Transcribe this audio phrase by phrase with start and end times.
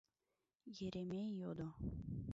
[0.83, 1.67] Еремей йодо: